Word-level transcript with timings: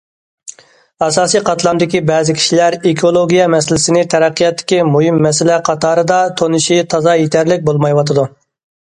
ئاساسىي 1.07 1.41
قاتلامدىكى 1.47 1.99
بەزى 2.09 2.33
كىشىلەر 2.37 2.77
ئېكولوگىيە 2.91 3.45
مەسىلىسىنى 3.55 4.01
تەرەققىياتتىكى 4.13 4.79
مۇھىم 4.95 5.19
مەسىلە 5.25 5.59
قاتارىدا 5.67 6.17
تونۇشى 6.41 6.79
تازا 6.95 7.15
يېتەرلىك 7.21 7.69
بولمايۋاتىدۇ. 7.69 8.25